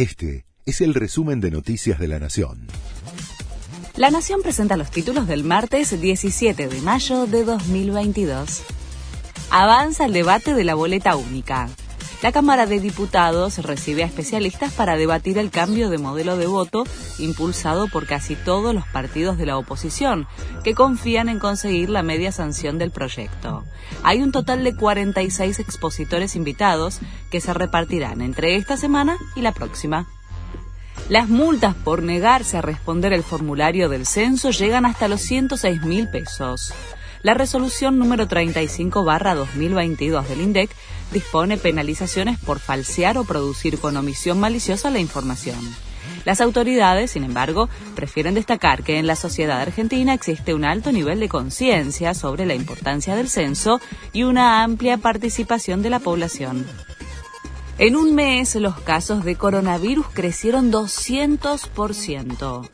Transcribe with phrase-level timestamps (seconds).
[0.00, 2.68] Este es el resumen de Noticias de la Nación.
[3.96, 8.62] La Nación presenta los títulos del martes 17 de mayo de 2022.
[9.50, 11.68] Avanza el debate de la boleta única.
[12.22, 16.84] La Cámara de Diputados recibe a especialistas para debatir el cambio de modelo de voto
[17.18, 20.26] impulsado por casi todos los partidos de la oposición,
[20.62, 23.64] que confían en conseguir la media sanción del proyecto.
[24.02, 26.98] Hay un total de 46 expositores invitados
[27.30, 30.06] que se repartirán entre esta semana y la próxima.
[31.08, 36.10] Las multas por negarse a responder el formulario del censo llegan hasta los 106 mil
[36.10, 36.74] pesos.
[37.22, 40.70] La resolución número 35-2022 del INDEC
[41.12, 45.58] dispone penalizaciones por falsear o producir con omisión maliciosa la información.
[46.24, 51.20] Las autoridades, sin embargo, prefieren destacar que en la sociedad argentina existe un alto nivel
[51.20, 53.82] de conciencia sobre la importancia del censo
[54.14, 56.66] y una amplia participación de la población.
[57.78, 62.68] En un mes los casos de coronavirus crecieron 200%.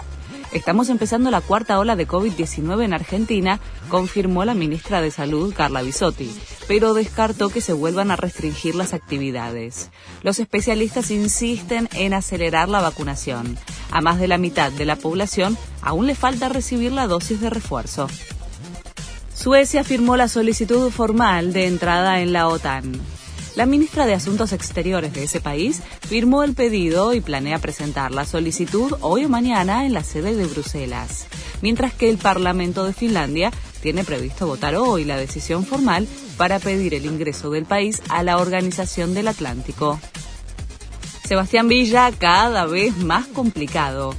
[0.56, 5.82] Estamos empezando la cuarta ola de COVID-19 en Argentina, confirmó la ministra de Salud, Carla
[5.82, 6.34] Bisotti,
[6.66, 9.90] pero descartó que se vuelvan a restringir las actividades.
[10.22, 13.58] Los especialistas insisten en acelerar la vacunación.
[13.90, 17.50] A más de la mitad de la población aún le falta recibir la dosis de
[17.50, 18.08] refuerzo.
[19.34, 22.98] Suecia firmó la solicitud formal de entrada en la OTAN.
[23.56, 28.26] La ministra de Asuntos Exteriores de ese país firmó el pedido y planea presentar la
[28.26, 31.26] solicitud hoy o mañana en la sede de Bruselas,
[31.62, 36.92] mientras que el Parlamento de Finlandia tiene previsto votar hoy la decisión formal para pedir
[36.92, 39.98] el ingreso del país a la Organización del Atlántico.
[41.26, 44.14] Sebastián Villa cada vez más complicado.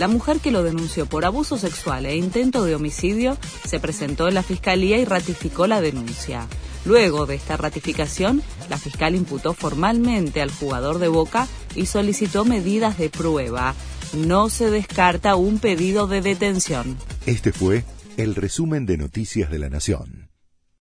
[0.00, 4.34] La mujer que lo denunció por abuso sexual e intento de homicidio se presentó en
[4.34, 6.48] la fiscalía y ratificó la denuncia.
[6.84, 12.98] Luego de esta ratificación, la fiscal imputó formalmente al jugador de Boca y solicitó medidas
[12.98, 13.74] de prueba.
[14.14, 16.96] No se descarta un pedido de detención.
[17.26, 17.84] Este fue
[18.16, 20.29] el resumen de Noticias de la Nación.